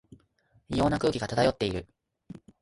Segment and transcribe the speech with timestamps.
[0.69, 1.87] 異様な空気が漂っている